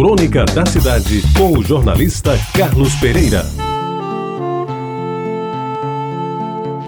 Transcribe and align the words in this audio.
Crônica 0.00 0.46
da 0.46 0.64
Cidade, 0.64 1.22
com 1.36 1.58
o 1.58 1.62
jornalista 1.62 2.32
Carlos 2.56 2.94
Pereira. 2.94 3.44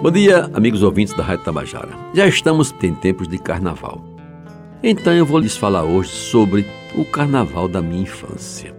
Bom 0.01 0.09
dia, 0.09 0.49
amigos 0.51 0.81
ouvintes 0.81 1.13
da 1.15 1.21
Rádio 1.21 1.45
Tabajara. 1.45 1.91
Já 2.11 2.25
estamos 2.25 2.73
em 2.81 2.95
tempos 2.95 3.27
de 3.27 3.37
carnaval. 3.37 4.03
Então 4.81 5.13
eu 5.13 5.27
vou 5.27 5.37
lhes 5.37 5.55
falar 5.55 5.83
hoje 5.83 6.09
sobre 6.09 6.65
o 6.95 7.05
carnaval 7.05 7.67
da 7.67 7.83
minha 7.83 8.01
infância. 8.01 8.75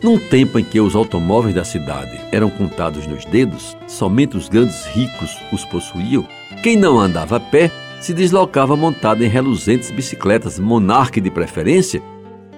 Num 0.00 0.16
tempo 0.16 0.60
em 0.60 0.64
que 0.64 0.80
os 0.80 0.94
automóveis 0.94 1.56
da 1.56 1.64
cidade 1.64 2.20
eram 2.30 2.50
contados 2.50 3.04
nos 3.08 3.24
dedos, 3.24 3.76
somente 3.88 4.36
os 4.36 4.48
grandes 4.48 4.86
ricos 4.86 5.36
os 5.52 5.64
possuíam, 5.64 6.24
quem 6.62 6.76
não 6.76 7.00
andava 7.00 7.38
a 7.38 7.40
pé 7.40 7.68
se 8.00 8.14
deslocava 8.14 8.76
montado 8.76 9.24
em 9.24 9.28
reluzentes 9.28 9.90
bicicletas 9.90 10.56
Monarque 10.56 11.20
de 11.20 11.32
preferência, 11.32 12.00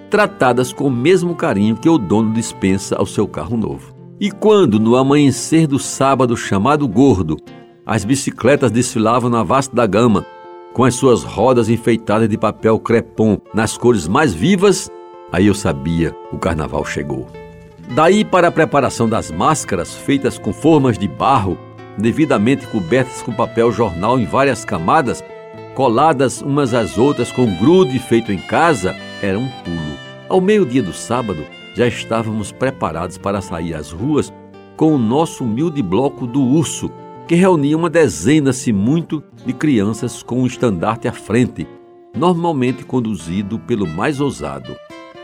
tratadas 0.09 0.71
com 0.71 0.85
o 0.85 0.91
mesmo 0.91 1.35
carinho 1.35 1.75
que 1.75 1.89
o 1.89 1.97
dono 1.97 2.33
dispensa 2.33 2.95
ao 2.95 3.05
seu 3.05 3.27
carro 3.27 3.57
novo. 3.57 3.93
E 4.19 4.31
quando, 4.31 4.79
no 4.79 4.95
amanhecer 4.95 5.67
do 5.67 5.77
sábado 5.77 6.37
chamado 6.37 6.87
Gordo, 6.87 7.37
as 7.85 8.05
bicicletas 8.05 8.71
desfilavam 8.71 9.29
na 9.29 9.43
vasta 9.43 9.85
gama, 9.85 10.25
com 10.73 10.83
as 10.83 10.95
suas 10.95 11.23
rodas 11.23 11.69
enfeitadas 11.69 12.27
de 12.27 12.37
papel 12.37 12.79
crepom 12.79 13.37
nas 13.53 13.77
cores 13.77 14.07
mais 14.07 14.33
vivas, 14.33 14.89
aí 15.31 15.47
eu 15.47 15.53
sabia 15.53 16.15
o 16.31 16.37
carnaval 16.37 16.83
chegou. 16.83 17.27
Daí 17.93 18.25
para 18.25 18.47
a 18.47 18.51
preparação 18.51 19.07
das 19.07 19.29
máscaras 19.29 19.95
feitas 19.95 20.37
com 20.37 20.51
formas 20.51 20.97
de 20.97 21.07
barro, 21.07 21.57
devidamente 21.97 22.65
cobertas 22.67 23.21
com 23.21 23.31
papel 23.31 23.71
jornal 23.71 24.19
em 24.19 24.25
várias 24.25 24.65
camadas, 24.65 25.23
coladas 25.75 26.41
umas 26.41 26.73
às 26.73 26.97
outras 26.97 27.31
com 27.31 27.45
grude 27.57 27.99
feito 27.99 28.31
em 28.31 28.37
casa, 28.37 28.95
era 29.21 29.37
um 29.37 29.47
pulo. 29.47 29.97
Ao 30.27 30.41
meio-dia 30.41 30.81
do 30.81 30.93
sábado, 30.93 31.45
já 31.75 31.87
estávamos 31.87 32.51
preparados 32.51 33.17
para 33.17 33.41
sair 33.41 33.73
às 33.73 33.91
ruas 33.91 34.33
com 34.75 34.93
o 34.93 34.97
nosso 34.97 35.43
humilde 35.43 35.81
bloco 35.81 36.25
do 36.25 36.41
urso, 36.41 36.91
que 37.27 37.35
reunia 37.35 37.77
uma 37.77 37.89
dezena, 37.89 38.53
se 38.53 38.71
muito, 38.73 39.23
de 39.45 39.53
crianças 39.53 40.21
com 40.21 40.41
um 40.41 40.45
estandarte 40.45 41.07
à 41.07 41.11
frente, 41.11 41.67
normalmente 42.15 42.83
conduzido 42.83 43.59
pelo 43.59 43.87
mais 43.87 44.19
ousado. 44.19 44.75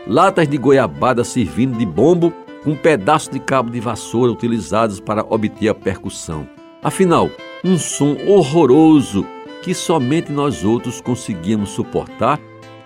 Latas 0.06 0.48
de 0.48 0.56
goiabada 0.56 1.22
servindo 1.22 1.78
de 1.78 1.86
bombo 1.86 2.32
um 2.64 2.76
pedaço 2.76 3.30
de 3.30 3.40
cabo 3.40 3.70
de 3.70 3.80
vassoura 3.80 4.32
utilizados 4.32 5.00
para 5.00 5.24
obter 5.28 5.68
a 5.68 5.74
percussão. 5.74 6.48
Afinal, 6.82 7.30
um 7.64 7.78
som 7.78 8.16
horroroso 8.26 9.26
que 9.62 9.74
somente 9.74 10.30
nós 10.32 10.64
outros 10.64 11.00
conseguíamos 11.00 11.70
suportar 11.70 12.40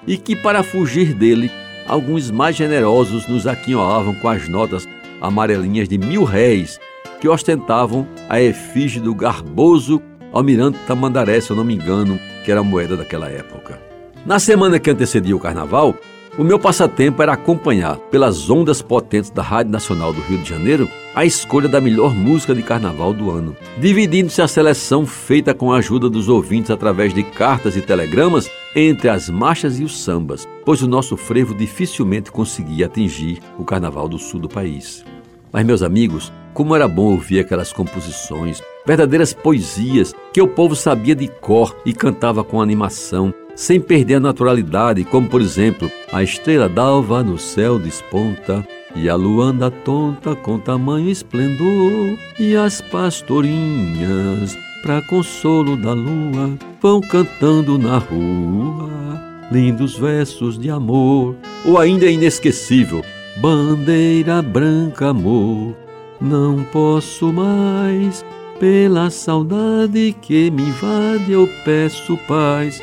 e 0.06 0.16
que, 0.16 0.36
para 0.36 0.62
fugir 0.62 1.12
dele, 1.14 1.50
alguns 1.86 2.30
mais 2.30 2.56
generosos 2.56 3.26
nos 3.26 3.46
aquinhoavam 3.46 4.14
com 4.14 4.28
as 4.28 4.48
notas 4.48 4.88
amarelinhas 5.20 5.88
de 5.88 5.98
mil 5.98 6.24
réis 6.24 6.78
que 7.20 7.28
ostentavam 7.28 8.06
a 8.28 8.40
efígie 8.40 9.00
do 9.00 9.14
garboso 9.14 10.00
almirante 10.32 10.78
Tamandaré, 10.86 11.40
se 11.40 11.50
eu 11.50 11.56
não 11.56 11.64
me 11.64 11.74
engano, 11.74 12.18
que 12.44 12.50
era 12.50 12.60
a 12.60 12.64
moeda 12.64 12.96
daquela 12.96 13.28
época. 13.28 13.80
Na 14.24 14.38
semana 14.38 14.78
que 14.78 14.90
antecedia 14.90 15.34
o 15.34 15.40
carnaval, 15.40 15.94
o 16.38 16.44
meu 16.44 16.58
passatempo 16.58 17.22
era 17.22 17.32
acompanhar, 17.32 17.96
pelas 17.96 18.50
ondas 18.50 18.82
potentes 18.82 19.30
da 19.30 19.42
Rádio 19.42 19.72
Nacional 19.72 20.12
do 20.12 20.20
Rio 20.20 20.36
de 20.38 20.50
Janeiro, 20.50 20.86
a 21.14 21.24
escolha 21.24 21.66
da 21.66 21.80
melhor 21.80 22.14
música 22.14 22.54
de 22.54 22.62
carnaval 22.62 23.14
do 23.14 23.30
ano, 23.30 23.56
dividindo-se 23.78 24.42
a 24.42 24.48
seleção 24.48 25.06
feita 25.06 25.54
com 25.54 25.72
a 25.72 25.78
ajuda 25.78 26.10
dos 26.10 26.28
ouvintes 26.28 26.70
através 26.70 27.14
de 27.14 27.22
cartas 27.22 27.74
e 27.74 27.80
telegramas 27.80 28.50
entre 28.78 29.08
as 29.08 29.30
marchas 29.30 29.80
e 29.80 29.84
os 29.84 29.98
sambas, 29.98 30.46
pois 30.62 30.82
o 30.82 30.86
nosso 30.86 31.16
frevo 31.16 31.54
dificilmente 31.54 32.30
conseguia 32.30 32.84
atingir 32.84 33.40
o 33.58 33.64
carnaval 33.64 34.06
do 34.06 34.18
sul 34.18 34.38
do 34.38 34.50
país. 34.50 35.02
Mas, 35.50 35.64
meus 35.64 35.82
amigos, 35.82 36.30
como 36.52 36.76
era 36.76 36.86
bom 36.86 37.12
ouvir 37.12 37.40
aquelas 37.40 37.72
composições, 37.72 38.62
verdadeiras 38.86 39.32
poesias 39.32 40.14
que 40.30 40.42
o 40.42 40.48
povo 40.48 40.76
sabia 40.76 41.14
de 41.14 41.26
cor 41.26 41.74
e 41.86 41.94
cantava 41.94 42.44
com 42.44 42.60
animação, 42.60 43.32
sem 43.54 43.80
perder 43.80 44.16
a 44.16 44.20
naturalidade, 44.20 45.04
como 45.04 45.26
por 45.26 45.40
exemplo, 45.40 45.90
a 46.12 46.22
estrela 46.22 46.68
d'alva 46.68 47.22
no 47.22 47.38
céu 47.38 47.78
desponta, 47.78 48.66
e 48.96 49.08
a 49.08 49.14
lua 49.14 49.46
anda 49.46 49.70
tonta 49.70 50.34
com 50.34 50.58
tamanho 50.58 51.10
esplendor, 51.10 52.16
e 52.38 52.56
as 52.56 52.80
pastorinhas, 52.80 54.56
para 54.82 55.02
consolo 55.02 55.76
da 55.76 55.92
lua, 55.92 56.56
vão 56.80 57.00
cantando 57.00 57.78
na 57.78 57.98
rua 57.98 58.88
lindos 59.50 59.96
versos 59.96 60.58
de 60.58 60.70
amor. 60.70 61.36
Ou 61.64 61.78
ainda 61.78 62.06
é 62.06 62.12
inesquecível, 62.12 63.02
bandeira 63.36 64.40
branca, 64.42 65.08
amor, 65.08 65.76
não 66.20 66.64
posso 66.64 67.32
mais, 67.32 68.24
pela 68.58 69.10
saudade 69.10 70.16
que 70.22 70.50
me 70.50 70.62
invade, 70.62 71.32
eu 71.32 71.48
peço 71.64 72.16
paz. 72.26 72.82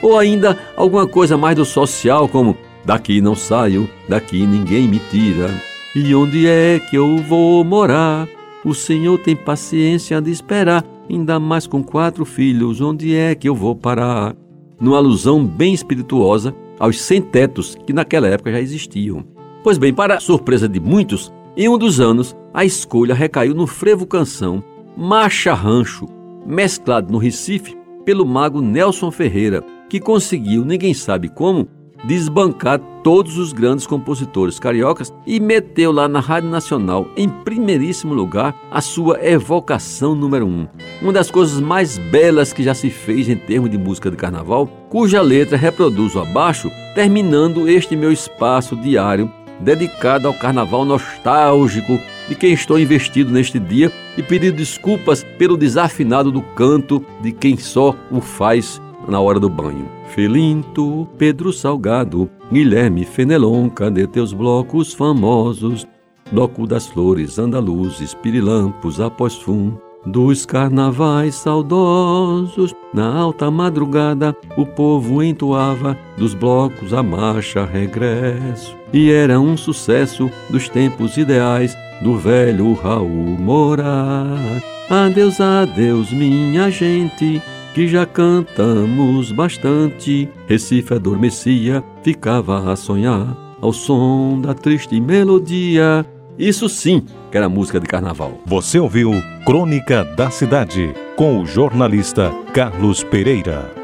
Ou 0.00 0.16
ainda 0.16 0.56
alguma 0.76 1.06
coisa 1.06 1.36
mais 1.36 1.56
do 1.56 1.64
social, 1.64 2.28
como 2.28 2.56
Daqui 2.88 3.20
não 3.20 3.34
saio, 3.34 3.86
daqui 4.08 4.46
ninguém 4.46 4.88
me 4.88 4.98
tira. 5.10 5.50
E 5.94 6.14
onde 6.14 6.46
é 6.46 6.80
que 6.80 6.96
eu 6.96 7.18
vou 7.18 7.62
morar? 7.62 8.26
O 8.64 8.72
Senhor 8.72 9.18
tem 9.18 9.36
paciência 9.36 10.18
de 10.22 10.30
esperar, 10.30 10.82
ainda 11.06 11.38
mais 11.38 11.66
com 11.66 11.84
quatro 11.84 12.24
filhos, 12.24 12.80
onde 12.80 13.14
é 13.14 13.34
que 13.34 13.46
eu 13.46 13.54
vou 13.54 13.76
parar? 13.76 14.34
Numa 14.80 14.96
alusão 14.96 15.44
bem 15.44 15.74
espirituosa 15.74 16.54
aos 16.78 16.98
sem-tetos 16.98 17.76
que 17.86 17.92
naquela 17.92 18.26
época 18.26 18.52
já 18.52 18.58
existiam. 18.58 19.22
Pois 19.62 19.76
bem, 19.76 19.92
para 19.92 20.18
surpresa 20.18 20.66
de 20.66 20.80
muitos, 20.80 21.30
em 21.58 21.68
um 21.68 21.76
dos 21.76 22.00
anos, 22.00 22.34
a 22.54 22.64
escolha 22.64 23.14
recaiu 23.14 23.54
no 23.54 23.66
frevo 23.66 24.06
canção 24.06 24.64
Marcha 24.96 25.52
Rancho, 25.52 26.06
mesclado 26.46 27.12
no 27.12 27.18
Recife 27.18 27.76
pelo 28.06 28.24
mago 28.24 28.62
Nelson 28.62 29.10
Ferreira, 29.10 29.62
que 29.90 30.00
conseguiu, 30.00 30.64
ninguém 30.64 30.94
sabe 30.94 31.28
como, 31.28 31.68
desbancar 32.04 32.80
todos 33.02 33.38
os 33.38 33.52
grandes 33.52 33.86
compositores 33.86 34.58
cariocas 34.58 35.12
e 35.26 35.40
meteu 35.40 35.90
lá 35.92 36.08
na 36.08 36.20
Rádio 36.20 36.50
Nacional, 36.50 37.08
em 37.16 37.28
primeiríssimo 37.28 38.14
lugar, 38.14 38.54
a 38.70 38.80
sua 38.80 39.18
evocação 39.24 40.14
número 40.14 40.46
um. 40.46 40.66
Uma 41.00 41.12
das 41.12 41.30
coisas 41.30 41.60
mais 41.60 41.98
belas 41.98 42.52
que 42.52 42.62
já 42.62 42.74
se 42.74 42.90
fez 42.90 43.28
em 43.28 43.36
termos 43.36 43.70
de 43.70 43.78
música 43.78 44.10
de 44.10 44.16
carnaval, 44.16 44.66
cuja 44.88 45.20
letra 45.20 45.56
reproduzo 45.56 46.20
abaixo, 46.20 46.70
terminando 46.94 47.68
este 47.68 47.96
meu 47.96 48.12
espaço 48.12 48.76
diário 48.76 49.30
dedicado 49.60 50.28
ao 50.28 50.34
carnaval 50.34 50.84
nostálgico 50.84 52.00
de 52.28 52.34
quem 52.34 52.52
estou 52.52 52.78
investido 52.78 53.32
neste 53.32 53.58
dia 53.58 53.90
e 54.16 54.22
pedindo 54.22 54.56
desculpas 54.56 55.24
pelo 55.36 55.56
desafinado 55.56 56.30
do 56.30 56.42
canto 56.42 57.04
de 57.20 57.32
quem 57.32 57.56
só 57.56 57.94
o 58.10 58.20
faz 58.20 58.80
na 59.08 59.20
hora 59.20 59.40
do 59.40 59.48
banho. 59.48 59.88
Felinto, 60.08 61.08
Pedro 61.16 61.52
Salgado, 61.52 62.30
Guilherme 62.52 63.04
Fenelon, 63.04 63.68
cadê 63.68 64.06
teus 64.06 64.32
blocos 64.32 64.92
famosos? 64.92 65.86
Bloco 66.30 66.66
das 66.66 66.86
flores 66.86 67.38
andaluzes, 67.38 68.14
pirilampos 68.14 69.00
após 69.00 69.34
fum. 69.34 69.72
Dos 70.06 70.46
carnavais 70.46 71.34
saudosos, 71.34 72.74
na 72.94 73.12
alta 73.12 73.50
madrugada, 73.50 74.36
o 74.56 74.64
povo 74.64 75.22
entoava 75.22 75.98
dos 76.16 76.34
blocos 76.34 76.92
a 76.92 77.02
marcha 77.02 77.64
regresso. 77.64 78.76
E 78.92 79.10
era 79.10 79.40
um 79.40 79.56
sucesso 79.56 80.30
dos 80.48 80.68
tempos 80.68 81.16
ideais 81.16 81.76
do 82.00 82.16
velho 82.16 82.72
Raul 82.74 83.36
Morar. 83.38 84.62
Adeus, 84.88 85.40
adeus, 85.40 86.12
minha 86.12 86.70
gente, 86.70 87.42
que 87.74 87.88
já 87.88 88.04
cantamos 88.06 89.32
bastante. 89.32 90.28
Recife 90.46 90.94
adormecia, 90.94 91.82
ficava 92.02 92.72
a 92.72 92.76
sonhar 92.76 93.36
ao 93.60 93.72
som 93.72 94.40
da 94.40 94.54
triste 94.54 95.00
melodia. 95.00 96.04
Isso 96.38 96.68
sim 96.68 97.04
que 97.30 97.36
era 97.36 97.48
música 97.48 97.80
de 97.80 97.86
carnaval. 97.86 98.32
Você 98.46 98.78
ouviu 98.78 99.12
Crônica 99.44 100.04
da 100.04 100.30
Cidade 100.30 100.94
com 101.16 101.40
o 101.40 101.46
jornalista 101.46 102.32
Carlos 102.52 103.02
Pereira. 103.02 103.77